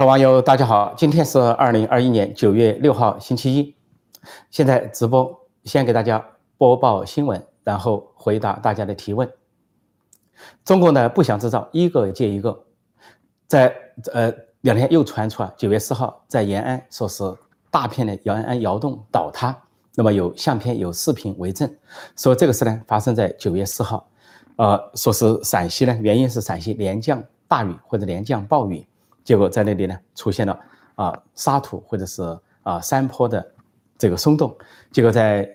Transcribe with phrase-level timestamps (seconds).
[0.00, 3.74] 各网友大家好，今天是二零二一年九月六号星期一，
[4.50, 6.24] 现在直播，先给大家
[6.56, 9.30] 播报新闻，然后回答大家的提问。
[10.64, 12.58] 中国呢不祥之兆一个接一个，
[13.46, 13.76] 在
[14.14, 14.32] 呃
[14.62, 17.22] 两天又传出啊，九月四号在延安说是
[17.70, 19.54] 大片的延安窑洞倒塌，
[19.96, 21.70] 那么有相片有视频为证，
[22.16, 24.08] 说这个事呢发生在九月四号，
[24.56, 28.82] 呃说是陕西呢，原因是陕西连降大雨或者连降暴雨。
[29.24, 30.58] 结果在那里呢，出现了
[30.94, 32.22] 啊沙土或者是
[32.62, 33.54] 啊山坡的
[33.98, 34.56] 这个松动。
[34.90, 35.48] 结果在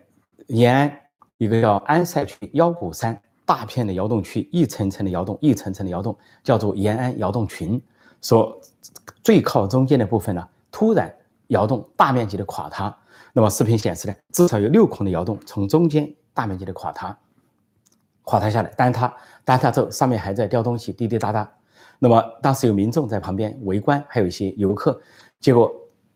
[0.48, 0.99] 延安
[1.38, 7.81] 一个叫安塞区腰鼓山大片的窑洞区，一层层的窑洞，一层层的窑洞，叫做延安窑洞群。
[8.21, 8.59] 说
[9.23, 11.13] 最靠中间的部分呢，突然
[11.48, 12.95] 窑洞大面积的垮塌。
[13.34, 17.16] 那么视频显示呢，至少有六孔的窑洞从中间大面积的垮塌，
[18.23, 19.13] 垮塌下来，坍塌，
[19.45, 21.52] 坍塌之后上面还在掉东西，滴滴答答。
[21.99, 24.99] 那么当时有民众在旁边围观，还有一些游客，
[25.40, 25.72] 结果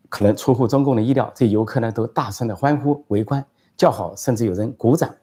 [0.08, 3.44] 可能出乎中共的意料，这些游客呢都大声的欢呼、围观、
[3.76, 5.14] 叫好，甚至有人鼓掌。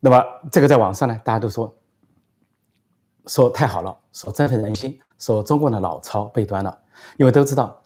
[0.00, 1.74] 那么这个在网上呢，大家都说
[3.26, 6.78] 说太好了，说振奋人心，说中共的老巢被端了。
[7.16, 7.82] 因为都知道，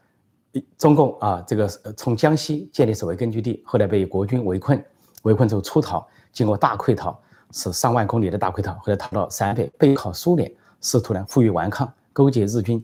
[0.76, 4.84] 中共啊，这个从江西建立守卫根据地，后来被国军围困，
[5.22, 7.18] 围困之后出逃，经过大溃逃，
[7.52, 10.52] 是上万公里的大溃逃，后来逃到陕北，背靠苏联。
[10.80, 12.82] 试图呢负隅顽抗，勾结日军，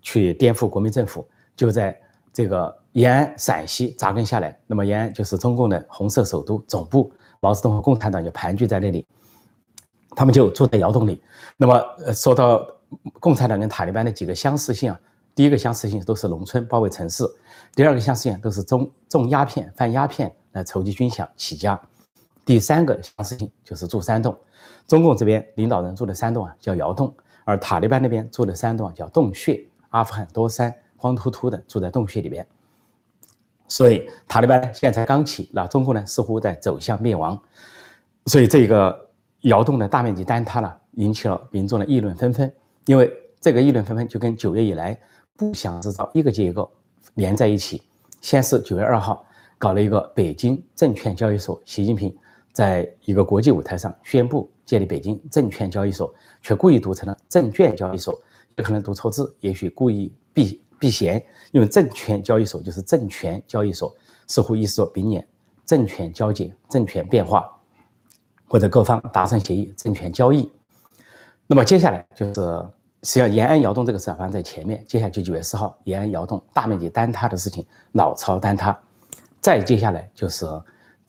[0.00, 1.98] 去颠覆国民政府，就在
[2.32, 4.58] 这个延安陕西扎根下来。
[4.66, 9.06] 那么延安就是中共的红色首都总部，毛泽东和共产党就盘踞在那里，
[10.10, 11.22] 他们就住在窑洞里。
[11.56, 11.74] 那么
[12.04, 12.66] 呃，说到
[13.18, 15.00] 共产党跟塔利班的几个相似性啊，
[15.34, 17.24] 第一个相似性都是农村包围城市，
[17.74, 21.80] 第二个相似性都是种种鸦片、贩鸦片来筹集军饷起家，
[22.44, 24.36] 第三个相似性就是住山洞。
[24.86, 27.14] 中共这边领导人住的山洞啊，叫窑洞。
[27.44, 32.46] 而塔利班那边住的山洞叫洞穴，阿富汗多山，光秃秃的住在洞穴里边。
[33.68, 37.40] 所以塔利班现在才刚起，那中共呢似乎在走向灭亡。
[38.26, 39.08] 所以这个
[39.42, 42.52] 窑洞的大面积坍塌了，引起了民众的议论纷纷。
[42.86, 44.98] 因为这个议论纷纷就跟九月以来
[45.36, 46.68] 不祥之兆一个接一个
[47.14, 47.82] 连在一起。
[48.20, 49.24] 先是九月二号
[49.56, 52.14] 搞了一个北京证券交易所，习近平
[52.52, 56.12] 在一个国际舞台上宣布建立北京证券交易所。
[56.42, 58.18] 却故意读成了证券交易所，
[58.56, 61.22] 有可能读错字，也许故意避避嫌，
[61.52, 63.94] 因为证券交易所就是证券交易所，
[64.26, 65.22] 似乎意思说明年
[65.66, 67.46] 证券交接、证券变化，
[68.48, 70.50] 或者各方达成协议，证券交易。
[71.46, 72.40] 那么接下来就是，
[73.02, 78.74] 实际上延安窑洞这个事发生在前面，接下来就九月四号延安窑洞大面积坍塌的事情，老巢坍塌，
[79.42, 80.46] 再接下来就是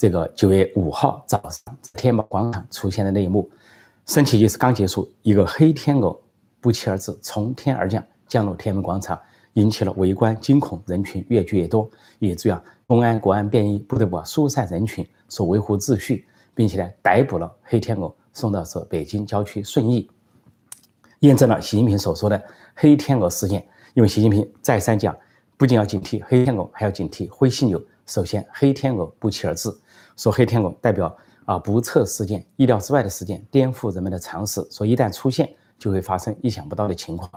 [0.02, 3.48] 这个九月五号早上天安广场出现的那一幕。
[4.08, 6.20] 升旗仪式刚结束，一个黑天鹅
[6.60, 9.22] 不期而至，从天而降，降落天安门广场，
[9.54, 16.26] 引起了围观惊恐，人群越聚越多，以至于啊，公安国安便衣不得不疏散人群，所维护秩序，
[16.56, 20.10] 并且呢，逮捕了黑天鹅，送到是北京郊区顺义，
[21.20, 23.64] 验证了习近平所说的黑天鹅事件。
[23.94, 25.16] 因为习近平再三讲，
[25.58, 27.80] 不仅要警惕黑天鹅，还要警惕灰犀牛。
[28.08, 29.70] 首先，黑天鹅不期而至，
[30.22, 31.16] 说黑天鹅代表。
[31.46, 37.30] 啊，不测事件、意料之外的事件，颠覆人们的常识，说一旦出现，就会发生意想不到的情况。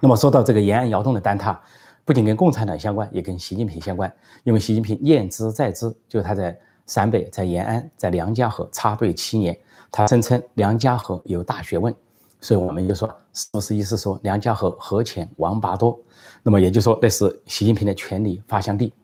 [0.00, 1.60] 那么说到这个延安窑洞的坍塌，
[2.04, 4.10] 不仅跟共产党相关，也跟习近平相关，
[4.44, 6.56] 因为习近平念之在之，就是他在
[6.86, 9.58] 陕北、在延安、在梁家河插队七年，
[9.90, 11.94] 他声称梁家河有大学问，
[12.40, 15.98] 所以我们就说，是不是意思说梁家河河浅王八多？
[16.44, 18.94] 那么也就是说，那是习近平的权力发祥地。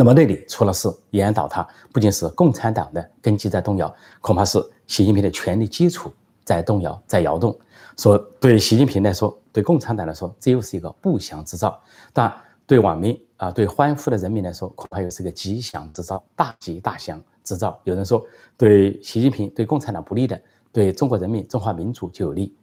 [0.00, 6.14] 那么那里出了事，延安倒塌，不仅是共产党的根基在动摇，恐怕是习近平的权力基础
[6.44, 7.58] 在动摇，在摇动。
[7.96, 11.70] 说对习近平来说，对共产党来说，这又是一个不祥之兆；
[12.12, 12.32] 但
[12.64, 17.76] 对网民啊，对欢呼的人民来说，恐怕又是个吉祥之兆，大吉大祥之兆。
[17.82, 18.24] 有人说，
[18.56, 22.54] 对习近平、对共产党不利的，对中国人民、中华民族就有利。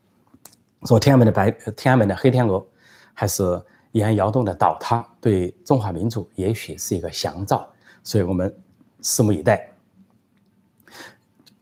[0.84, 2.66] 说天安门的白，天安门的黑天鹅，
[3.13, 3.62] 还是？
[3.95, 7.66] 延安窑洞的倒塌对中华民族也许是一个祥兆，
[8.03, 8.53] 所以我们
[9.02, 9.72] 拭目以待。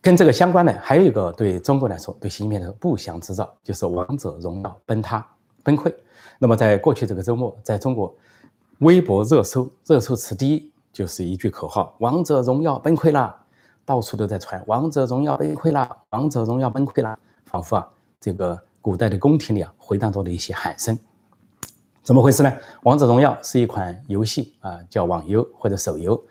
[0.02, 5.24] 跟这个相关的还有一个对中国来说，对习近平的不祥之兆，就是王者荣耀崩塌
[5.62, 5.94] 崩溃。
[6.40, 8.12] 那么在过去这个周末，在中国
[8.80, 13.34] 微博热搜热搜词第一就是一句口号：“王者荣耀崩溃了”，
[13.86, 17.16] 到处都在传“王者荣耀崩溃了，王者荣耀崩溃了”，
[17.46, 17.88] 仿佛啊
[18.19, 20.98] 这个古代的宫廷里啊回荡着的一些喊声。
[22.04, 22.52] 怎么回事呢？
[22.84, 26.22] 王者荣耀是一款游戏啊，叫网游或者手游，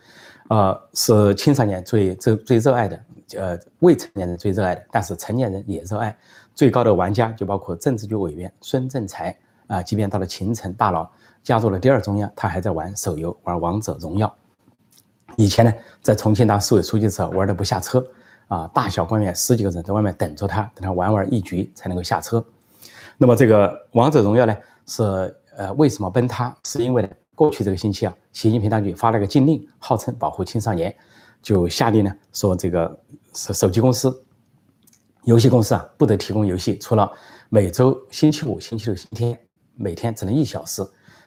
[0.51, 3.05] 呃，是青少年最最最热爱的，
[3.39, 6.15] 呃，未成年人最热爱的，但是成年人也热爱。
[6.55, 9.35] 最高的玩家就包括政治局委员孙政才
[9.67, 11.11] 啊，即便到了秦城，大佬
[11.43, 14.33] 加入了第二中央，他还在玩手游，玩王者荣耀。
[15.37, 15.73] 以前呢，
[16.03, 18.07] 在重庆当市委书记的时候，玩的不下车，
[18.49, 22.45] 啊，大小官员十几个人在外面等着他，等他玩完一局才能够下车。
[23.17, 24.55] 那么这个王者荣耀呢，
[24.87, 26.55] 是呃为什么崩塌？
[26.65, 30.95] 是因为呢，过去这个星期啊，习近平当局发了个禁令，号称保护青少年，
[31.43, 33.01] 就下令呢说这个
[33.35, 34.25] 手手机公司、
[35.25, 37.11] 游戏公司啊，不得提供游戏，除了
[37.49, 39.39] 每周星期五、星期六、星期天
[39.75, 40.83] 每天只能一小时，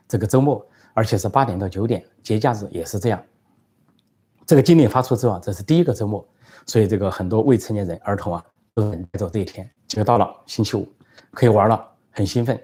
[0.08, 3.22] 这个周末而且是八点到九点，节假日也是这样。
[4.46, 6.28] 这个禁令发出之后啊，这是第一个周末，
[6.66, 8.44] 所以这个很多未成年人、儿童啊，
[8.74, 9.70] 都等待着这一天。
[9.88, 10.88] 结果到了星期五，
[11.32, 12.60] 可以玩了，很兴奋，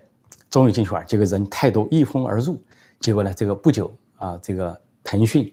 [0.51, 1.03] 终于进去玩。
[1.07, 2.61] 结果人太多，一哄而入。
[2.99, 5.51] 结果呢，这个不久啊，这个腾讯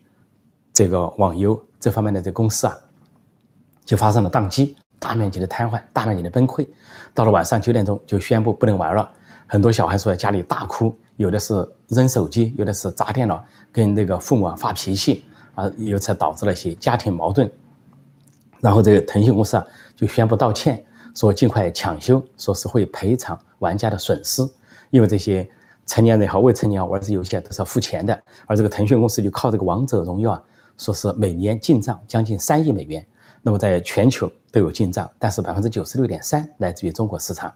[0.74, 2.76] 这个网游这方面的这公司啊，
[3.86, 6.68] 就发生了宕机，大面积的瘫痪，大面积的崩溃。
[7.14, 9.10] 到了晚上九点钟，就宣布不能玩了。
[9.46, 13.42] 很多小孩说在家里大哭，有的是扔手机，有的是砸电脑，
[13.72, 15.24] 跟那个父母啊发脾气。
[15.54, 17.50] 啊，由此导致了一些家庭矛盾，
[18.60, 19.66] 然后这个腾讯公司啊
[19.96, 20.84] 就宣布道歉，
[21.16, 24.48] 说尽快抢修，说是会赔偿玩家的损失，
[24.90, 25.48] 因为这些
[25.86, 30.42] 成年人和，未成年玩这游戏都是要付钱的，而这个腾讯公司就靠这个王者荣耀啊，
[30.76, 33.06] 说是每年进账将近三亿美元，
[33.42, 37.52] 那么在全球都有进账，但是百分之九十六点三来自于中国市场，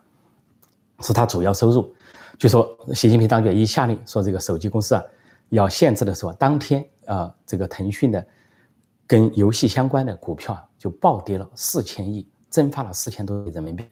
[1.00, 1.94] 是它主要收入。
[2.38, 5.02] 据说习近平当局一下令说这个手机公司啊
[5.50, 6.84] 要限制的时候，当天。
[7.04, 8.24] 啊，这个腾讯的
[9.08, 13.84] 跟游戏相关的股票就暴跌了四千亿，蒸发了四千多亿人民币。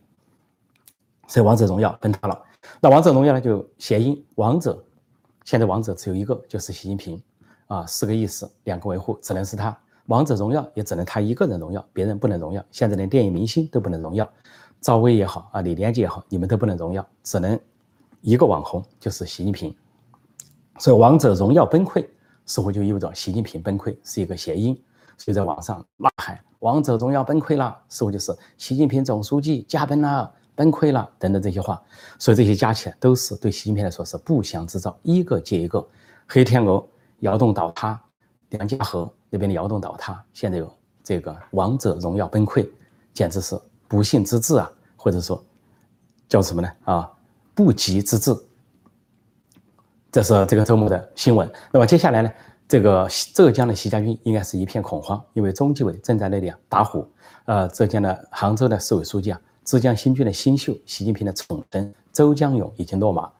[1.30, 2.42] 所以王者荣耀崩塌了。
[2.80, 4.76] 那王者荣耀呢，就谐音王者，
[5.44, 7.22] 现在王者只有一个，就是习近平
[7.68, 9.78] 啊，四个意思，两个维护，只能是他。
[10.06, 12.64] 王者荣耀也只能他一个人荣耀，别人不能荣耀。
[12.72, 14.28] 现在连电影明星都不能荣耀，
[14.80, 17.56] 赵薇也好啊，李连杰也好，你们都不能荣耀，只能
[18.22, 19.72] 一个网红，就是习近平。
[20.80, 22.04] 所以王者荣耀崩溃。
[22.46, 24.74] 似乎就意味着习近平崩溃是一个谐音，
[25.16, 31.80] 所以在网上呐喊“王者荣耀崩溃了”，似乎就是习近平总书记驾崩了、崩溃了等等这些话。
[32.18, 35.82] 所以这些加起来都是对习近平来说是不祥之兆，一个接一个。
[36.28, 36.86] 黑天鹅
[37.20, 37.98] 窑洞倒塌，
[38.50, 40.70] 梁家河那边的窑洞倒塌，现在有
[41.02, 42.68] 这个王者荣耀崩溃，
[43.14, 43.58] 简直是
[43.88, 45.42] 不幸之至啊，或者说
[46.28, 46.70] 叫什么呢？
[46.84, 47.10] 啊，
[47.54, 48.36] 不吉之至。
[50.12, 51.50] 这是这个周末的新闻。
[51.72, 52.30] 那么接下来呢？
[52.68, 57.10] 这个浙江的习家军应该是一片恐慌，因为中纪委正在那里啊打虎。
[57.46, 63.30] 呃，浙江的杭州的市委书记啊，浙江新军的新秀，习近平的宠臣周江勇已经落马。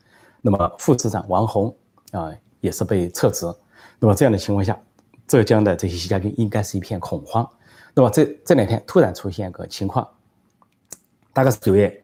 [0.41, 1.75] 那么副市长王宏
[2.13, 3.47] 啊也是被撤职。
[3.99, 4.79] 那么这样的情况下，
[5.27, 7.49] 浙江的这些习家军应该是一片恐慌。
[7.95, 10.09] 那么这这两天突然出现个情况，
[11.33, 12.03] 大概是九月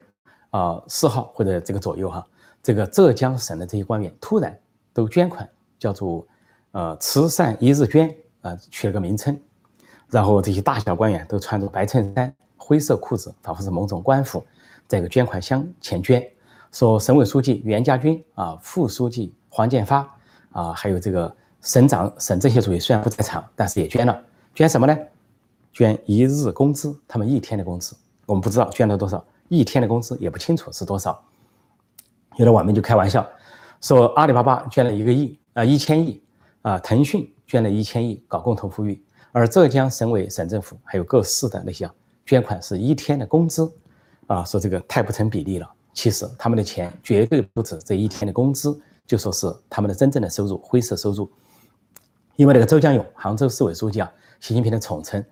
[0.51, 2.27] 啊四号或者这个左右哈。
[2.63, 4.59] 这个浙江省的这些官员突然
[4.93, 5.49] 都捐款，
[5.79, 6.27] 叫做
[6.73, 9.41] 呃慈善一日捐啊，取了个名称。
[10.09, 12.35] 然后这些大小官员都穿着白衬衫、
[12.67, 14.45] 灰色裤子，仿佛是某种官服，
[14.89, 16.21] 在一个捐款箱前捐。
[16.73, 19.99] 说省委书记袁家军啊，副书记黄建发
[20.51, 24.21] 啊，还有这个省长、省政协主席虽然不在场，但是也捐了。
[24.53, 24.99] 捐什么呢？
[25.73, 27.95] 捐一日工资，他们一天的工资，
[28.27, 31.23] 我们不知道捐了多少，一天的工资也不清楚是多少。
[32.37, 33.25] 有的网民就开玩笑，
[33.81, 36.21] 说阿里巴巴捐了一个亿啊，一千亿
[36.63, 41.89] 啊，腾讯捐了一千亿搞共同富裕，而浙江省委、省政府还有各市的那些
[42.27, 43.73] 捐款是一天的工资，
[44.27, 45.73] 啊，说这个太不成比例了。
[45.95, 51.31] 其实他们的钱绝对不止这一天的工资，就说是他们的真正的收入，灰色收入。
[52.35, 55.25] 因为那个周江勇，杭州市委书记啊，习近平的宠臣，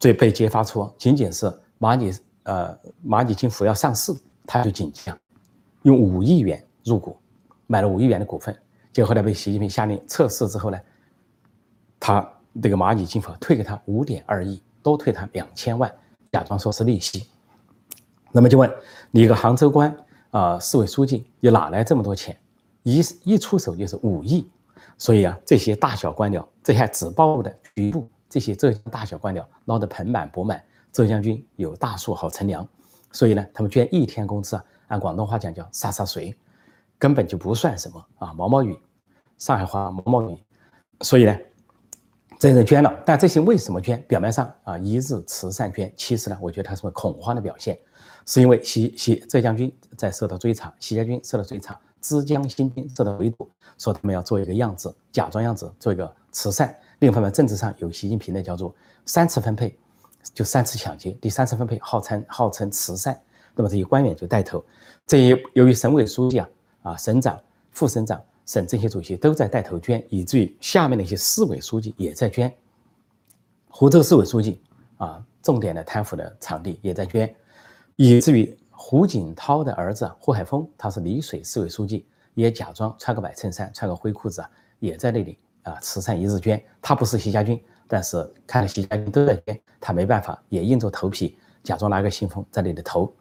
[0.00, 2.74] 最被揭发出仅仅是蚂蚁呃
[3.06, 4.14] 蚂蚁金服要上市，
[4.46, 5.18] 他就紧急啊。
[5.82, 7.18] 用五亿元入股，
[7.66, 8.56] 买了五亿元的股份，
[8.92, 10.80] 结果后来被习近平下令测试之后呢，
[12.00, 12.26] 他
[12.62, 15.92] 这个蚂蚁金服退给他五点二亿，多退他两千万，
[16.30, 17.26] 假装说是利息。
[18.30, 18.72] 那么就问
[19.10, 19.92] 你一个杭州官
[20.30, 22.38] 啊，市委书记，你哪来这么多钱？
[22.84, 24.48] 一一出手就是五亿，
[24.96, 30.62] 所以啊，这些大小官僚，这些纸包的局部，这些浙江大小官僚捞得盆满钵满，
[30.92, 32.64] 浙江军有大树好乘凉，
[33.10, 34.64] 所以呢，他们捐一天工资啊。
[34.86, 36.32] 按广东话讲叫“洒洒水”，
[36.96, 38.78] 根本就不算什么啊，毛毛雨。
[39.36, 40.38] 上海话毛毛雨。
[41.00, 41.36] 所以呢，
[42.38, 44.00] 这人捐了，但这些为什么捐？
[44.02, 47.78] 表面上啊，一日慈善捐，其实呢，我觉得他是恐慌的表现，
[48.26, 56.74] 是因为习习浙江军在受到追查，习家军受到追查，浙江新军受到围堵，说他们要做一个样子，假装样子做一个慈善。
[56.98, 58.74] 另一方面，政治上有习近平的叫做
[59.06, 59.74] 三次分配，
[60.34, 63.18] 就三次抢劫，第三次分配号称号称慈善。
[63.54, 64.62] 那么这些官员就带头，
[65.06, 66.48] 这一由于省委书记啊
[66.82, 67.40] 啊，省长、
[67.72, 72.52] 副省长、省政协主席都在带头捐，以至于下面的一些市委书记也在捐。
[73.68, 74.62] 湖州市委书记
[74.96, 77.34] 啊，重点的贪腐的场地也在捐，
[77.96, 86.62] 以至于胡锦涛的儿子胡海峰，他是丽水市委书记，也假装穿个白衬衫、穿个灰裤子啊，也在那里啊，慈善一日捐。
[86.80, 93.12] 他不是习家军，但是看到习家军都在捐，他没办法，也硬着头皮假装拿个信封在那里投。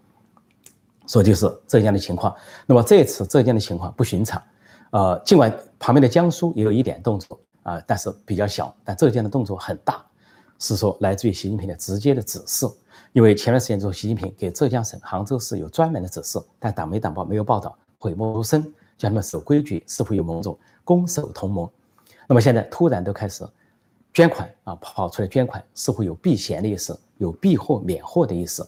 [1.08, 2.36] 说就是浙江的情况。
[2.66, 4.42] 那么这次浙江的情况不寻常，
[4.92, 10.06] 呃，尽管旁边的江苏也有一点动作啊，但是比较小，但浙江的动作很大。
[10.58, 12.66] 是说来自于习近平的直接的指示，
[13.12, 18.64] 因为前段时间之后，习近平给浙江省杭州市有专门的指示，但党媒党报没有报道，讳莫如深，
[18.98, 21.70] 叫他们守规矩，似乎有某种攻守同盟。
[22.26, 23.46] 那么现在突然都开始
[24.14, 28.66] 捐款啊，跑出来捐款，似乎有避嫌的意思，有避祸免祸的意思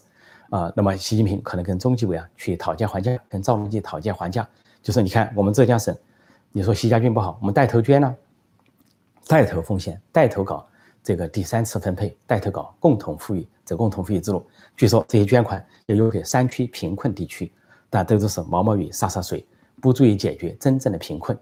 [0.50, 0.70] 啊。
[0.76, 4.46] 那么习近平可能跟中纪委啊去讨价还价，跟赵书记讨价还价，
[4.82, 5.96] 就说你看我们浙江省，
[6.58, 8.16] 你说习家军不好，我们带头捐呢，
[9.28, 10.66] 带头奉献，带头搞。
[11.04, 14.44] 这个第三次分配带头搞共同富裕，走共同富裕之路。
[14.76, 17.52] 据说这些捐款要留给山区贫困地区，
[17.88, 19.46] 但都只是毛毛雨洒洒水，
[19.80, 21.38] 不足以解决真正的贫困。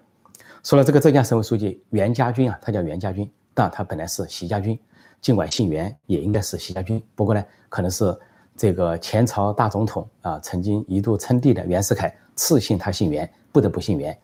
[0.62, 4.78] 说了这个浙江省委书记袁家军啊，他叫袁家军，但他本来是习家军，
[5.22, 7.02] 尽管姓袁，也应该是习家军。
[7.14, 8.14] 不过呢，可能是
[8.54, 14.16] 这个前朝大总统啊，曾经一度称帝的袁世凯赐姓他姓袁，不得不姓袁。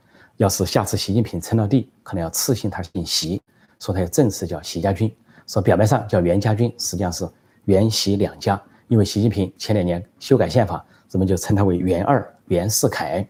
[0.43, 3.41] 要是下次习近平称了帝，可能要赐姓他姓习，
[3.79, 5.09] 说他要正式叫习家军。
[5.47, 7.29] 说表面上叫袁家军，实际上是
[7.67, 8.61] 袁习两家。
[8.89, 13.25] 因为习近平前两年修改宪法，人们就称他为袁二、袁世凯，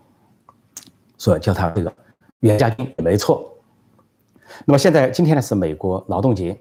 [1.18, 1.94] 说叫他这个
[2.40, 3.46] 袁家军也没错。
[4.64, 6.58] 那么现在今天呢是美国劳动节，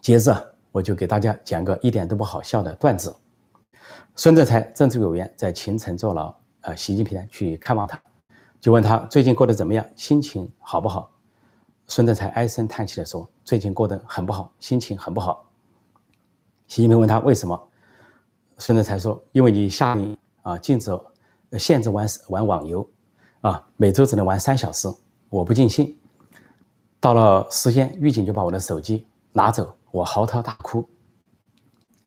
[0.00, 3.14] 节日啊，我就给大家讲个一点都不好笑的段子。
[4.16, 8.00] 孙政才政治委员在秦城坐牢，呃，习近平呢去看望他，
[8.62, 11.10] 就问他最近过得怎么样，心情好不好？
[11.88, 15.50] 孙德才唉声叹气地说：“最近过得很不好，心情很不好。”
[16.68, 17.60] 习近平问他为什么，
[18.58, 20.96] 孙德才说：“因为你下令啊，禁止、
[21.58, 22.88] 限制玩玩网游，
[23.40, 24.88] 啊，每周只能玩三小时，
[25.28, 25.98] 我不尽兴。
[27.00, 30.88] 到了时间，狱警就把我的手机拿走，我嚎啕大哭。”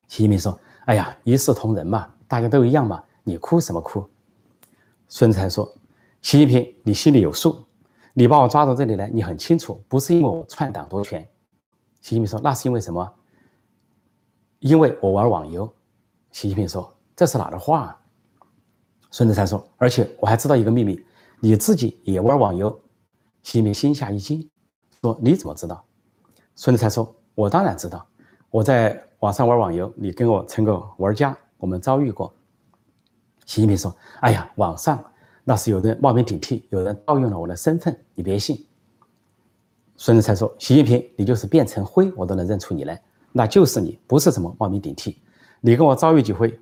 [0.07, 0.57] 习近平说
[0.87, 4.09] ：“哎呀，一视同仁嘛，大家都一样嘛，你哭什么哭？”
[5.09, 5.69] 孙政才说
[6.25, 7.63] ：“习近平，你心里有数。”
[8.15, 11.21] 你把我抓到这里来，你很清楚，不是因为我篡党夺权。
[12.01, 13.13] 习近平说：“那是因为什么？
[14.57, 15.71] 因为我玩网游。”
[16.33, 17.95] 习近平说：“这是哪的话？”
[19.11, 20.99] 孙政才说：“而且我还知道一个秘密，
[21.39, 22.71] 你自己也玩网游。”
[23.43, 24.49] 习近平心下一惊，
[25.01, 25.85] 说：“你怎么知道？”
[26.55, 28.03] 孙政才说：“我当然知道，
[28.49, 32.33] 我在网上玩网游，你跟我成个玩家，我们遭遇过。”
[33.45, 34.99] 习近平说：“哎呀，网上。”
[35.47, 38.65] 那是有人冒名顶替，有人盗用了我的身份，你别信。
[39.95, 42.99] 孙政才说：“习近平，你就是变成灰，我都能认出你来，
[43.31, 45.21] 那就是你，不是什么冒名顶替。
[45.61, 46.59] 你跟我遭遇几回，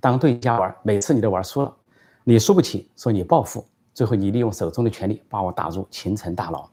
[0.00, 1.76] 当对家玩，每次你都玩输了，
[2.22, 6.66] 你输不起，说你报复，最后你利用手中的权力把我打入秦城大牢。”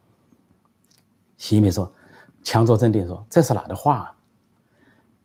[1.38, 1.92] 习近平说，
[2.44, 4.16] 强作镇定说：“这是哪的话？”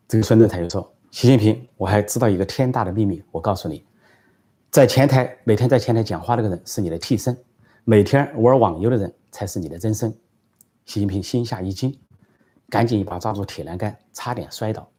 [0.09, 3.85] 这个孙政才又说：“习近平，我还知道一个天大的秘密，我告诉你。”
[4.73, 7.39] 在前台每天在前台讲话那个人是你的替身，
[7.85, 10.11] 每天玩网游的人才是你的真身。
[10.87, 11.95] 习近平心下一惊，
[12.71, 14.91] 赶紧一把抓住铁栏杆，差点摔倒，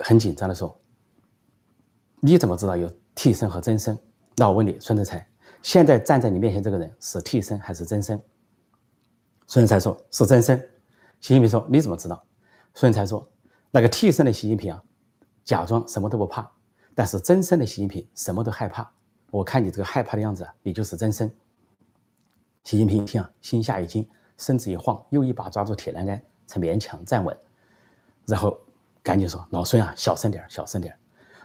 [0.00, 0.78] 很紧张的说
[2.20, 3.98] ：“你怎么知道有替身和真身？
[4.36, 5.26] 那我问你，孙政才，
[5.62, 8.22] 现在站在你面前这个人是替身还是真身？”
[9.48, 10.58] 孙政才说：“是真身。”
[11.22, 12.22] 习近平说：“你怎么知道？”
[12.76, 13.26] 孙政才说
[13.72, 14.82] ：“那个替身的习近平啊，
[15.46, 16.46] 假装什么都不怕。”
[16.98, 18.90] 但是真身的习近平什么都害怕，
[19.30, 21.30] 我看你这个害怕的样子，你就是真身。
[22.64, 27.36] 习近平一听啊，心下一惊，身子一晃，又一把抓住铁栏杆，才勉强站稳，
[28.24, 28.58] 然后
[29.02, 30.96] 赶紧说：“老孙啊，小声点，小声点，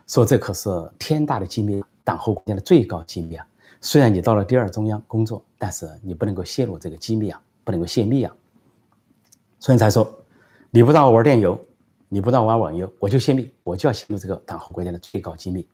[0.08, 3.46] 说这可是天大的机密，党后国家的最高机密啊！
[3.82, 8.34] 虽然你到了第二中央工作，但是你不能够泄露这个机密啊，不能够泄密啊。”
[9.60, 10.10] 孙才说
[10.72, 11.60] ：“你不让我玩电游。”
[12.14, 15.66] 你不让玩网游，我就泄密，我就要泄露这个党和国家的最高机密。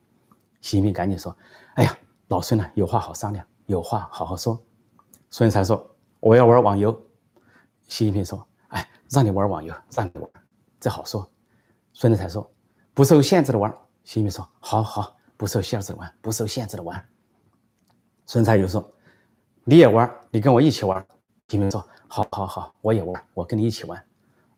[0.62, 1.36] 习近平赶紧说
[1.74, 4.62] ：“哎呀，老孙呢，有话好商量，有话好好说。”
[5.32, 5.84] 孙才说
[6.22, 6.94] ：“我要玩网游。”
[7.90, 10.30] 习近平说：“哎，让你玩网游，让你玩，
[10.80, 11.28] 这好说。”
[11.92, 12.48] 孙才说
[12.94, 13.76] ：“不受限制的玩。”
[14.06, 17.04] 习近平说：“好好，不受限制的玩，不受限制的玩。”
[18.28, 18.88] 孙才又说
[19.66, 21.02] ：“你也玩，你跟我一起玩。”
[21.50, 24.00] 习近平说：“好好好，我也玩，我跟你一起玩。”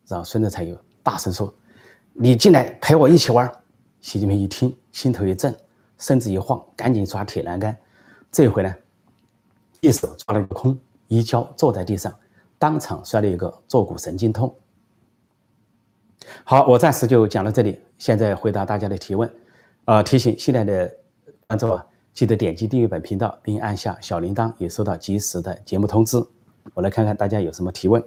[0.06, 1.50] 然后孙政才又大声说。
[2.12, 3.50] 你进来陪我一起玩。
[4.00, 5.54] 习近平一听，心头一震，
[5.98, 7.76] 身子一晃，赶紧抓铁栏杆。
[8.32, 8.74] 这回呢，
[9.80, 12.14] 一手抓了个空，一跤坐在地上，
[12.58, 14.54] 当场摔了一个坐骨神经痛。
[16.44, 19.30] 好，我暂时就讲到这里，现在回答大家的提问。
[19.86, 20.90] 呃，提醒新来的
[21.46, 26.22] 观众啊，记得点击订阅本频道，并按下小铃铛，也收到及时的节目通知。
[26.74, 28.02] 我来看看大家有什么提问。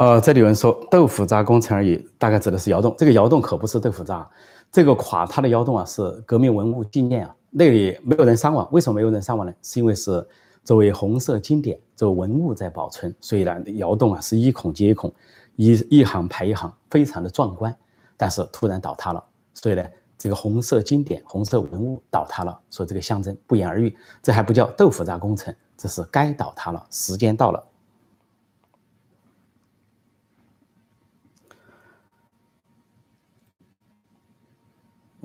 [0.00, 2.94] 呃，这里有人说豆腐渣工程而已，大概指的是窑洞。
[2.96, 4.26] 这个窑洞可不是豆腐渣，
[4.72, 8.66] 这个垮塌的窑洞啊是革命文物纪念啊，那里没有人伤亡。
[8.72, 9.52] 为什么没有人伤亡呢？
[9.60, 10.26] 是因为是
[10.64, 15.12] 作为红色经典、作为文物在保存，所以呢，窑洞啊是一孔接一孔，
[15.56, 17.76] 一一行排一行，非常的壮观。
[18.16, 19.84] 但是突然倒塌了，所以呢，
[20.16, 23.94] 这个红色经典、红色文物倒塌了，所以这个象征不言而喻。
[24.22, 27.62] 这还不叫豆腐渣工程，这是该倒塌了，时间到了。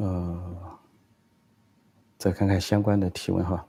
[0.05, 0.39] 呃，
[2.19, 3.65] 再看看相关的提问哈。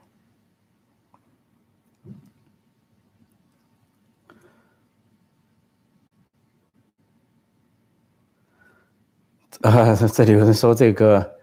[9.63, 11.39] 啊，这里有人说这个，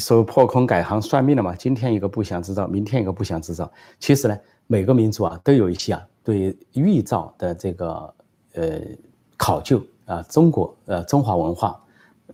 [0.00, 1.54] 说破空改行算命了嘛？
[1.54, 3.70] 今天一个不祥之兆，明天一个不祥之兆。
[3.98, 8.14] 其实呢，每个民族啊都有一些啊对预兆的这个
[8.54, 8.80] 呃
[9.36, 10.22] 考究啊。
[10.22, 11.78] 中国呃中华文化。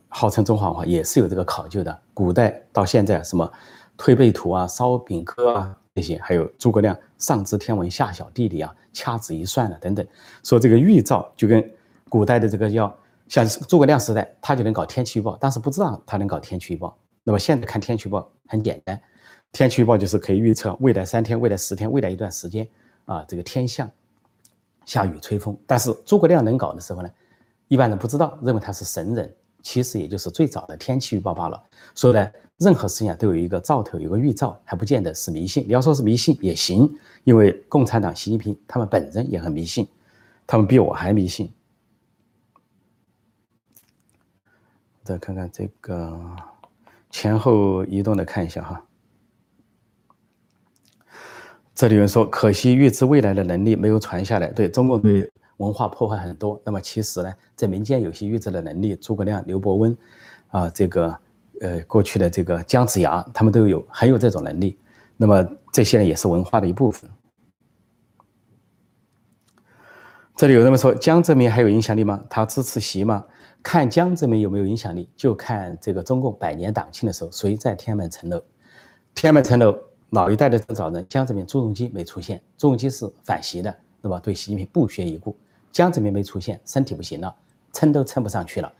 [0.09, 3.51] 号称中华文化也是有这个考究的，古代到现在什么
[3.97, 10.07] 推背图啊、烧饼歌啊这些，还有诸葛亮上知天文下晓地理啊、掐指一算啊等等，
[10.43, 11.71] 说这个预兆就跟
[12.09, 12.95] 古代的这个要
[13.29, 16.97] 像诸葛亮时代，他就能搞天气预报，但是不知道他能搞天气预报。
[17.25, 19.01] 那么现在看天气预报很简单，
[19.53, 22.67] 天气预报就是可以预测未来三天、未来十天、未来一段时间
[23.05, 23.91] 啊这个天象
[24.85, 25.57] 下雨吹风。
[25.67, 27.11] 但是诸葛亮能搞的时候呢，
[27.69, 29.35] 一般人不知道，认为他是神人。
[29.63, 31.63] 其实也就是最早的天气预报罢了。
[31.95, 35.65] 所以呢，任何事情都有一个兆头，有个预兆，还不见得是迷信。
[35.67, 36.93] 你要说是迷信也行，
[37.25, 39.87] 因为共产党习近平他们本人也很迷信，
[40.47, 41.53] 他们比我还迷信。
[45.03, 46.19] 再看看这个
[47.11, 48.85] 前后移动的看一下哈。
[51.75, 54.49] 这里有人说，可惜预知未来的能力没有传下来。
[54.49, 55.31] 对中国对。
[55.63, 59.97] 文化破坏很多，那么其实呢，在民间有些预测的能力，诸葛亮、刘伯温，
[60.49, 61.19] 啊，这个
[61.61, 64.77] 呃过去的这个姜子牙，他们都有很有这种能力。
[65.17, 67.09] 那么这些呢，也是文化的一部分。
[70.35, 72.21] 这里有人们说江泽民还有影响力吗？
[72.29, 73.25] 他支持习吗？
[73.63, 78.43] 看江泽民有没有影响力，就看这个中共百年党庆的时候谁在天安门城楼。
[79.15, 79.79] 天安门城楼
[80.11, 85.37] 老一代的领导人江泽民、朱镕基没出现，朱镕基是反习的，那么对习近平不屑一顾。
[85.73, 87.35] 江泽民没出现，身体不行了，
[87.73, 88.71] 撑都撑不上去了。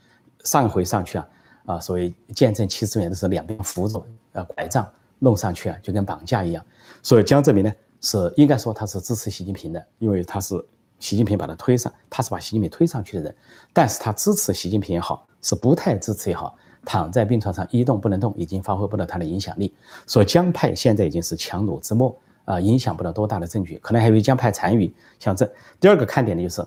[0.45, 1.29] 上回上去啊，
[1.67, 4.87] 啊，所谓见证七十年的时候，两边扶着，呃，拐杖
[5.19, 6.65] 弄上去啊，就跟绑架一样。
[7.03, 10.63] 所以江泽民呢，是应该说他是支持习近平的，因为他是
[10.99, 13.35] 习近平把他推上，他是把习近平推上去的人。
[13.73, 19.73] 但是他支持习近平也好，是不太支持也好，躺在病床上一动不能动，已经发挥不了他的影响力。
[20.07, 24.93] 所以江派现在已经是强弩之末啊，影响不了多大的证据，可能还有江派残余。
[25.21, 25.49] 像这
[25.81, 26.67] 第二个看点呢，就是。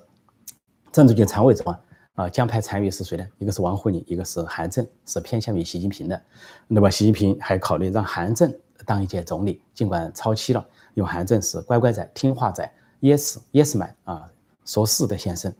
[0.95, 1.79] 政治局常委中啊，
[2.13, 3.27] 啊，江派参与是谁呢？
[3.38, 6.21] 一个是王沪宁，一个是韩正，是偏向于习近平的。
[6.69, 8.49] 那么习近平还考虑让韩正
[8.86, 14.31] 当一届总理，尽管超期了，因为韩正是乖乖仔、听话仔，yes yes man 啊，
[14.63, 15.53] 说是的先生。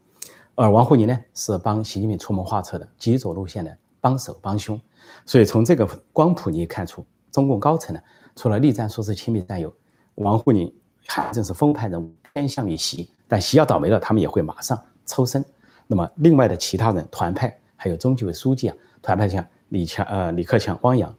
[0.56, 4.80] 而王沪宁呢，是帮习近平出谋划策的，极左路线的帮手帮凶。
[5.26, 8.02] 所以从这个光谱你也看出，中共高层呢，
[8.38, 9.70] 除了栗战书是亲密战友，
[10.16, 10.74] 王沪宁、
[11.06, 13.10] 韩正是风派人物，偏向于习。
[13.28, 14.82] 但习要倒霉了，他们也会马上。
[15.06, 15.44] 抽身，
[15.88, 21.14] 那么另外的其他人团派还有中纪委书记啊，团派像李强、呃李克强、汪洋，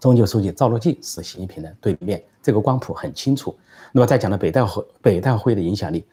[0.00, 3.56] 中纪委书记赵乐际是习近平的对立面，这个光谱很清楚。
[3.92, 6.04] 那么再讲到北戴会，北戴会的影响力，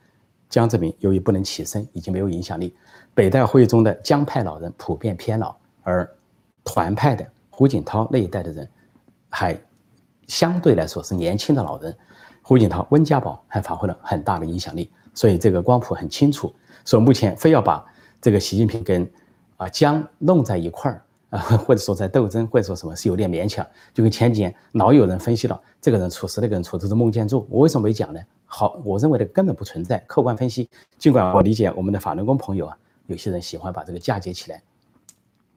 [0.49, 2.75] 江泽民由于不能起身，已经没有影响力。
[3.13, 6.09] 北戴会中的江派老人普遍偏老，而
[6.63, 8.69] 团派的胡锦涛那一代的人，
[9.29, 9.59] 还
[10.27, 11.95] 相对来说是年轻的老人，
[12.41, 16.53] 胡锦涛、温家宝还发挥了很大的影响力，所以这个光谱很清楚。
[16.89, 17.85] 说目前非要把
[18.19, 19.07] 这个习近平跟
[19.57, 23.63] 啊江弄在一块儿啊，或者说在斗争，或者说什么是有点勉强。
[23.93, 27.45] 就跟前几年老有人分析了，这个人出事，那个人出事是孟建柱。
[27.47, 28.19] 我为什么没讲呢？
[28.47, 29.99] 好，我认为的根本不存在。
[30.07, 32.75] 客观分析，尽管我理解我们的法轮功朋友啊，
[33.05, 34.59] 有些人喜欢把这个嫁接起来，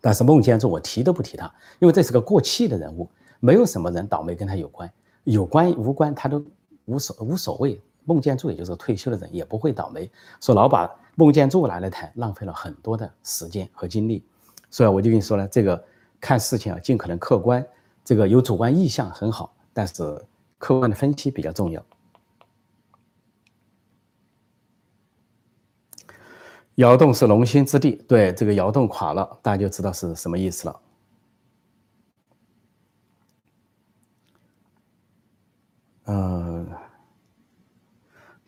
[0.02, 3.08] 但是孟建柱我提都不提他，因为这是个过气的人物，
[3.40, 4.92] 没有什么人倒霉跟他有关，
[5.24, 6.44] 有关无关他都
[6.84, 7.80] 无所无所谓。
[8.04, 10.10] 孟建柱也就是退休的人，也不会倒霉。
[10.40, 14.24] 说老把孟建柱拿来谈，浪费了很多的时间和精力。
[14.70, 15.84] 所以我就跟你说了，这个
[16.20, 17.64] 看事情啊，尽可能客观，
[18.04, 20.24] 这个有主观意向很好，但是
[20.58, 21.84] 客观的分析比较重要。
[26.76, 30.80] 窑洞是龙兴之地，对这个窑洞垮了，大家就知道是什么意思了。
[36.06, 36.51] 嗯，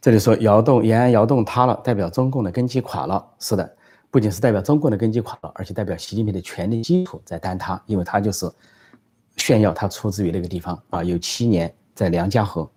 [0.05, 3.27] 这里说窑洞延安窑洞塌了，代表中共的根基垮了。
[3.39, 3.77] 是的，
[4.11, 8.47] 不仅是代表中共的根基垮了，而且代表习近平的权力基础在坍塌，因为他就是
[9.39, 12.71] 炫耀他出自于那个地方啊，有七年在梁家河、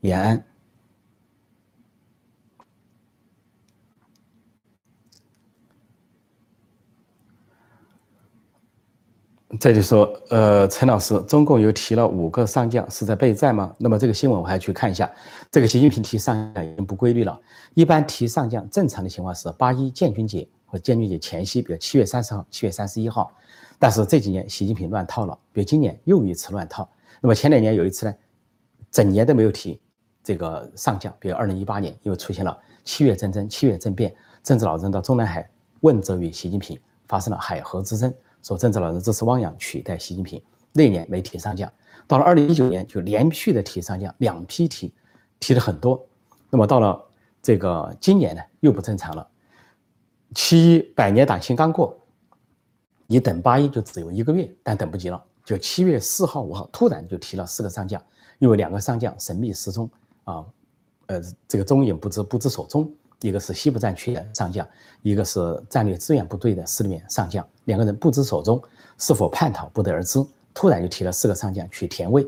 [0.00, 0.42] 延安。
[9.60, 13.74] 这里说，呃，陈老师，中共又提了五个上将，是在备战吗？
[13.76, 15.10] 那么这个新闻我还去看一下。
[15.50, 17.38] 这个习近平提上将已经不规律了，
[17.74, 23.30] 一般提上将，正常的情况是八一建军节或建军节前夕，比如七月三十号、七月三十一号。
[23.78, 26.88] 但是这几年习近平乱套了，比如今年又一次乱套。
[27.20, 28.14] 那么前两年有一次呢，
[28.90, 29.78] 整年都没有提
[30.24, 35.46] 这个上将，比如二零一八年又出现了七月政争、七月政变，政治老人到中南海
[35.80, 38.12] 问责于习近平，发生了海河之争。
[38.42, 41.72] 说政治老人支持汪洋取代习近平，那年没提上将，
[42.06, 44.92] 到了二零一九年就连续的提上将，两批提，
[45.38, 46.04] 提了很多。
[46.50, 47.02] 那么到了
[47.40, 49.26] 这个今年呢，又不正常了。
[50.34, 51.98] 七一百年党庆刚过，
[53.06, 58.02] 你等八一就只有一个月，但等不及了，就七月四号、五号突然就提了四个上将，
[58.38, 59.90] 因为两个上将神秘失踪
[60.24, 60.44] 啊，
[61.06, 62.92] 呃，这个踪影不知，不知所踪。
[63.20, 64.66] 一个是西部战区的上将，
[65.02, 68.62] 一个是战略支援部队的司令员上将，两个人不知所踪，
[68.98, 70.24] 是否叛逃不得而知。
[70.54, 72.26] 突然就提了四个上将去填位，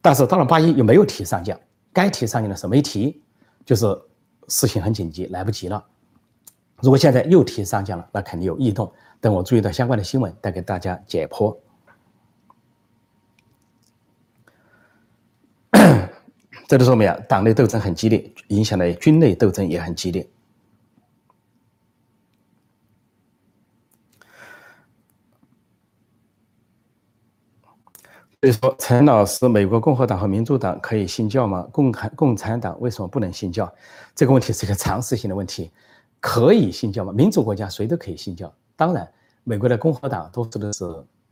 [0.00, 1.58] 但是到了八一又没有提上将，
[1.92, 3.20] 该提上将的时候没提，
[3.64, 3.86] 就是
[4.46, 5.84] 事情很紧急，来不及了。
[6.80, 8.92] 如果现在又提上将了，那肯定有异动。
[9.20, 11.56] 等我注意到相关的新闻，再给大家解剖。
[16.68, 20.28] 这就说明啊，党内斗争很激烈，影响的军内斗争也很激烈。
[28.42, 31.62] 所以说，陈老师，美国共和党和民主党可以信教吗？
[31.70, 33.72] 共产共产党为什么不能信教？
[34.16, 35.70] 这个问题是一个常识性的问题。
[36.18, 37.12] 可以信教吗？
[37.12, 38.52] 民主国家谁都可以信教。
[38.74, 39.08] 当然，
[39.44, 40.84] 美国的共和党多数都是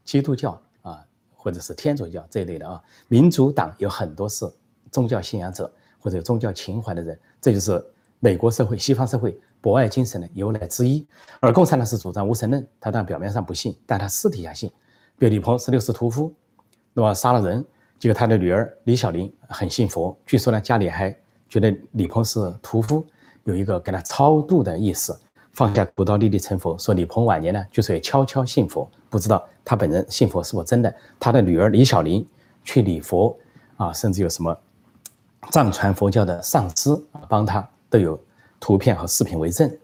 [0.04, 2.80] 基督教啊，或者是天主教这一类的啊。
[3.08, 4.48] 民主党有很多是。
[4.92, 7.84] 宗教信仰者或者有宗教情怀的人，这就是
[8.18, 11.06] 美国社会、西方社会博爱精神的由来之一。
[11.38, 14.68] 而共产党是主张无神论，他当然表面上不信，但他私底下信。
[15.16, 16.34] 比如李鹏是六世屠夫，
[17.00, 17.64] 说杀了人，
[17.98, 21.14] 结果他的女儿李小玲很信佛，据说呢家里还
[21.48, 23.04] 觉得李鹏是屠夫，
[23.44, 25.18] 有一个给他超度的意思，
[25.54, 26.76] 放下屠刀立地成佛。
[26.78, 30.94] 说李鹏晚年呢就是也悄悄信佛，不知道他本人信佛是否真的。
[31.18, 32.26] 他的女儿李小玲
[32.64, 33.36] 去礼佛
[33.76, 34.56] 啊，甚至有什么。
[35.50, 36.90] 藏传佛教的上师
[37.26, 38.20] 帮他都有
[38.60, 39.74] 图片和视频为证，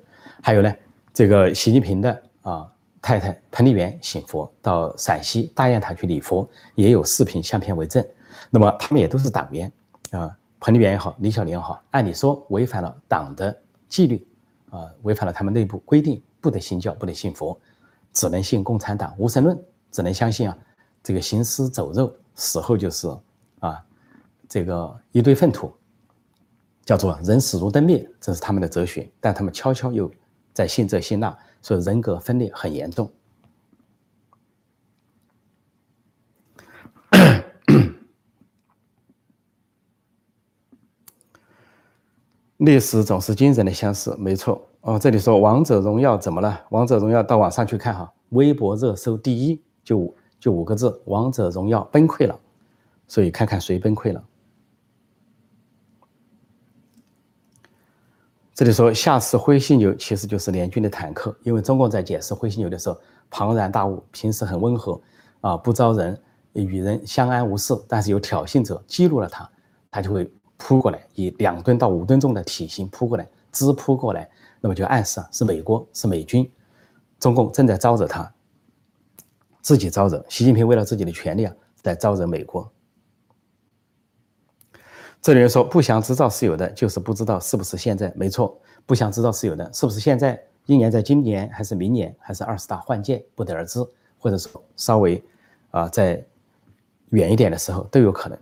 [0.42, 0.72] 还有呢，
[1.14, 2.70] 这个习近平的啊
[3.06, 8.04] 太太彭丽媛信佛，到陕西大雁塔去礼佛，也有视频相片为证。
[8.50, 9.72] 那么他们也都是党员
[10.10, 13.56] 啊，彭丽媛也好，李小玲也好，按理说违反了党的
[13.88, 14.26] 纪律
[14.70, 17.56] 啊，违反了他们内部规定，不得信教，不得信佛，
[18.12, 19.56] 只能信共产党无神论，
[19.92, 20.58] 只能相信啊
[21.00, 23.08] 这个行尸走肉，死后就是
[23.60, 23.80] 啊。
[24.48, 25.72] 这个一堆粪土，
[26.84, 29.08] 叫做人死如灯灭，这是他们的哲学。
[29.20, 30.10] 但他们悄悄又
[30.52, 33.10] 在信这信那，所以人格分裂很严重。
[42.58, 44.64] 历史总是惊人的相似，没错。
[44.82, 46.50] 哦，这里说《王者荣耀》怎么了？
[46.70, 52.40] 《王者荣耀》到网上去看哈，微博热搜第一就就五个字：《王者荣耀》崩溃了。
[53.08, 54.24] 所以看看谁崩溃了。
[58.56, 64.98] 这里说下次灰犀牛其实就是联军的坦克，因为中共在解释灰犀牛的时候庞然大物，平时很温和，
[65.42, 66.18] 啊不招人，
[66.54, 69.46] 与人相安无事，但是有挑衅者激怒了他，
[69.90, 74.26] 他就会扑过来，以两吨到五吨重的体型扑过来，直扑过来，
[74.62, 76.50] 那么就暗示啊是美国是美军，
[77.20, 78.32] 中共正在招惹他，
[79.60, 82.66] 自己招惹习近平为了自己的权利啊在招惹美国。
[85.20, 88.12] 这里人说不祥之兆是有的，就是不知道是不是现在。
[88.16, 90.40] 没错，不祥之兆是有的，是不是现在？
[90.66, 93.80] 一年在今年，还是明年，还是二十大换届，不得而知。
[94.18, 95.22] 或者说稍微
[95.70, 96.24] 啊，在
[97.10, 98.36] 远一点的时候都有可能。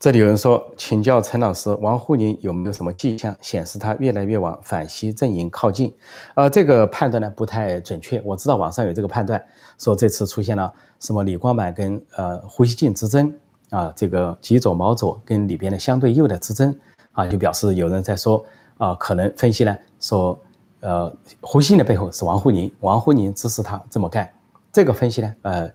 [0.00, 5.92] 这里有人说，请教陈老师，王沪宁有没有什么迹象显示他越来越往反西阵营靠近？
[6.36, 8.22] 呃，这个判断呢不太准确。
[8.24, 9.44] 我知道网上有这个判断，
[9.76, 13.34] 说这次出现了什么李光满跟呃胡锡进之争
[13.70, 16.72] 啊，这个极左毛左跟里边的相对右的之争
[17.10, 18.44] 啊，就表示有人在说
[18.76, 20.38] 啊，可能分析呢说，
[20.78, 24.30] 呃，胡锡进的背后是王沪宁，王沪宁支持他这么干。
[24.72, 25.68] 这个分析呢，呃，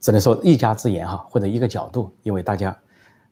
[0.00, 2.74] 只能说一家之言哈，或者一个角度，因为大家。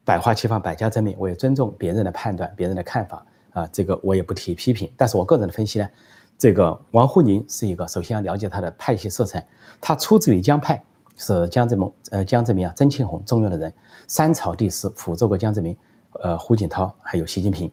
[0.05, 1.15] 百花齐放，百家争鸣。
[1.17, 4.89] 我也尊重别人的判断，别人的看法啊，这个我也不提批评。
[4.95, 5.89] 但是我个人的分析呢，
[6.37, 9.45] 这个王沪宁是一个，首先要了解他的派系色彩，
[9.81, 10.81] 他出自于江派，
[11.17, 13.73] 是江泽民，呃，江泽民啊，曾庆红重用的人，
[14.07, 15.75] 三朝帝师辅佐过江泽民，
[16.21, 17.71] 呃，胡锦涛还有习近平。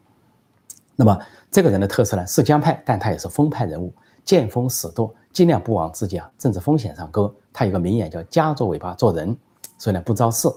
[0.97, 1.19] 那么
[1.51, 3.93] 这个人的特色呢，是江派，但他也是风派人物，
[4.25, 7.35] 见风使舵，尽量不往自己啊政治风险上搁。
[7.53, 9.37] 他有个名言叫“夹着尾巴做人”，
[9.77, 10.49] 所以呢不招事，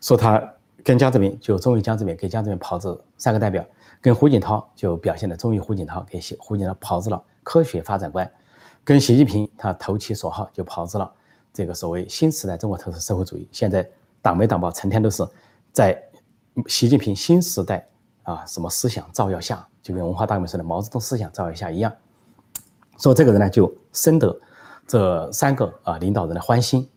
[0.00, 0.42] 说他。
[0.84, 3.62] 跟江泽民就忠于江泽民，给江泽民炮制三个代表；
[4.00, 8.26] 跟胡锦涛就表现的忠于胡锦涛，给胡锦涛炮制了科学发展观；
[8.84, 11.10] 跟习近平他投其所好，就炮制了
[11.52, 13.48] 这个所谓新时代中国特色社会主义。
[13.52, 13.88] 现在
[14.22, 15.26] 党媒党报成天都是
[15.72, 16.00] 在
[16.66, 17.86] 习近平新时代
[18.22, 21.92] 啊什么思想照耀下，就跟文化大革命说的毛泽东思想照耀下一样。
[22.98, 24.38] 说这个人呢就深得
[24.86, 26.88] 这三个啊领导人的欢心，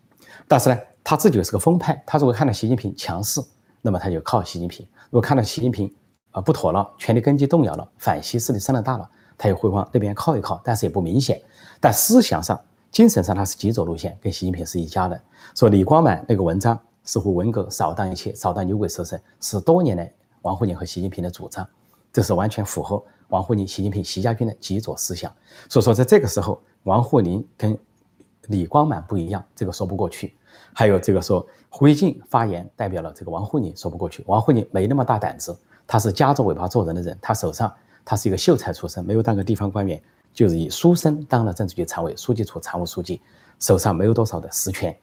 [0.48, 3.41] 但是呢他自己又是个风派，他如果看到习近平强势。
[3.86, 4.88] 那么他就靠习近平。
[5.10, 5.93] 如果看到习近平
[6.32, 11.39] 啊不妥了，权力根基动摇了，反西势力声浪大了，他也会往那边靠一靠，但是也不明显。
[11.82, 12.58] 但思想上、
[12.89, 15.22] 精神上他是极左路线，跟习近平是一家的。
[15.54, 20.12] 说李光满那个文章似乎文革扫荡一切，扫荡牛鬼蛇神，是多年来
[20.43, 21.67] 王沪宁和习近平的主张，
[22.13, 25.30] 这是完全符合王沪宁、习近平、习家军的极左思想。
[25.67, 27.78] 所以说，在这个时候，王沪宁跟
[28.48, 30.36] 李光满不一样，这个说不过去。
[30.74, 35.58] 还有这个说胡锡进发言代表了这个王沪宁说不过去，王沪宁没那么大胆子，
[35.88, 37.74] 他是夹着尾巴做人的人，他手上
[38.06, 40.00] 他是一个秀才出身，没有当过地方官员，
[40.36, 43.20] 就是以书生当了政治局常委、书记处常务书记，
[43.60, 44.96] 手上没有多少的实权，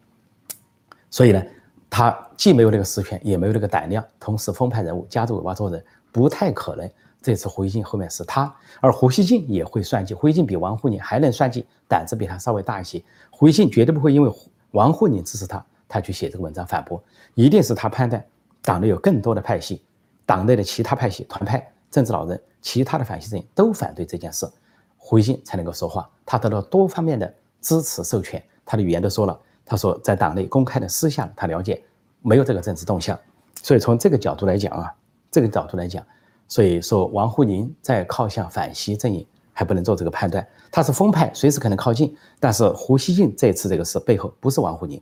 [1.11, 1.43] 所以呢，
[1.91, 6.89] 他既没有那个实权，也没有那个胆量，同时风派人物夹着尾巴做人，不太可能
[7.21, 14.33] 这次胡锡进后面是他，而胡锡进也会算计，胡锡进比王沪宁还能算计，胆子比他稍微大一些，胡锡进绝对不会因为。
[14.73, 17.03] 王沪宁支持他，他去写这个文章反驳，
[17.35, 18.25] 一定是他判断
[18.63, 19.83] 党内有更多的派系，
[20.25, 24.49] 党内的其他派系、团派、政治老人、其他的反西阵营都反对这件事，
[24.97, 26.09] 胡锡进才能够说话。
[26.25, 31.83] 他得到多方面的支持授权，他的语言都说了，他说在党内公开的私下，他了解
[32.23, 33.19] 没有这个政治动向。
[33.63, 34.95] 所以从这个角度来讲啊，
[35.31, 36.07] 这个角度来讲，
[36.49, 39.27] 所以说王沪宁在靠向反西阵营。
[39.53, 42.17] 还不能做这个判断，他是风派，随时可能靠近。
[42.39, 44.99] 但是胡锡进这次这个事背后不是王沪宁，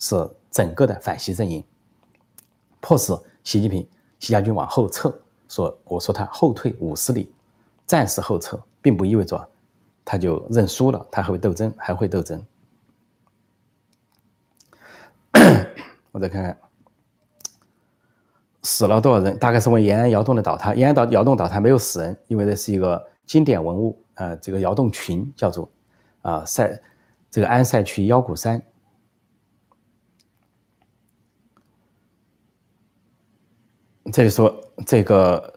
[0.00, 1.62] 是整个的反西阵营，
[2.80, 5.16] 迫使习近平、习家军往后撤。
[5.48, 7.32] 说我说他后退五十里，
[7.86, 9.48] 暂时后撤，并不意味着
[10.04, 12.44] 他就认输了，他还会斗争，还会斗争。
[16.10, 16.58] 我再看看
[18.64, 20.74] 死了多少人，大概是问延安窑洞的倒塌。
[20.74, 23.08] 延安岛窑洞倒塌没有死人，因为这是一个。
[23.26, 25.70] 经典文物，呃，这个窑洞群叫做，
[26.22, 26.82] 啊塞，
[27.30, 28.60] 这个安塞区腰鼓山。
[34.12, 34.54] 这里说
[34.86, 35.52] 这个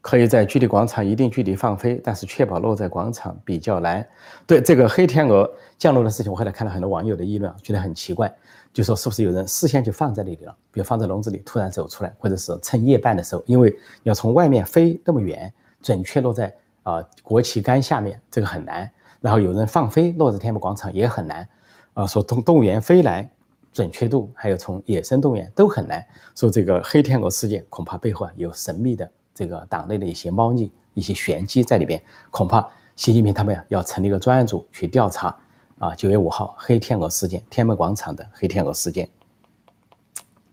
[0.00, 4.06] 可以在距离广场一定距离放飞，但是确保落在广场比较难。
[4.46, 8.32] 对这个黑天鹅降落的事情，我后来看了很多网友的议论，觉得很奇怪，
[8.72, 16.54] 就说是不是有人事先就放在那里了，比如放在笼子里，突然走出来，或者是趁夜半的时候，因为要从外面飞那么远，准确落在。
[16.82, 21.46] 啊，国旗杆下面这个很难，然后有人放飞落在天安门广场也很难，
[21.92, 23.30] 啊，说动动物园飞来，
[23.72, 26.04] 准确度还有从野生动物园都很难，
[26.34, 35.36] 说这个黑天鹅事件恐怕背后啊有神秘的这个党内的一些猫腻、一些玄机在里边，恐怕习近平他们呀要成立一个专案组去调查
[35.78, 39.08] 啊，九月五号黑天鹅事件，天安门广场的黑天鹅事件。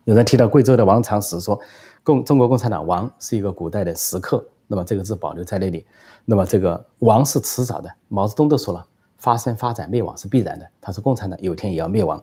[0.06, 1.60] 有人提到贵州的王长石说，
[2.04, 4.48] 共中国共产党王是一个古代的石刻。
[4.70, 5.86] 那么这个字保留在那里，
[6.26, 7.90] 那么这个亡是迟早的。
[8.10, 8.86] 毛泽东都说了，
[9.18, 10.70] 发生、发展、灭亡是必然的。
[10.82, 12.22] 他说共产党有天也要灭亡，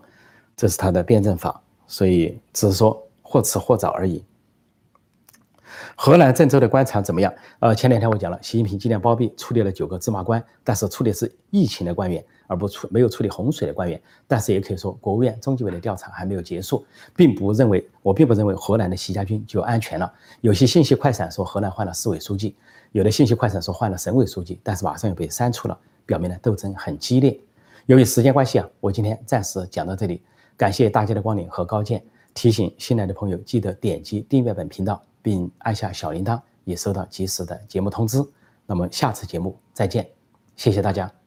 [0.56, 4.24] 这是他的辩证法，所以只是说或迟或早而已。
[5.96, 7.32] 河南郑州的官场怎么样？
[7.60, 14.00] 呃，前两天我讲了，习近平尽量包庇，处理了九个芝麻官，但是处理是疫情的官员，而不处没有处理洪水的官员。
[14.26, 20.12] 但是也可以说，国务院中纪委的调查还没有结束，并不认为，我并不认为河南的习家军就安全了。
[20.40, 22.56] 有些信息快闪说河南换了市委书记，
[22.92, 27.38] 有的信息快闪说换了省委书记，但是马上又被删除了，表明呢斗争很激烈。
[27.86, 30.22] 由于时间关系啊，我今天暂时讲到这里，
[30.56, 32.02] 感谢大家的光临和高见。
[32.34, 35.02] 提醒新来的朋友，记得点击订阅本频道。
[35.24, 38.22] 并按下小铃铛，以收到及时的节目通知。
[38.66, 40.06] 那么下次节目再见，
[40.54, 41.23] 谢谢大家。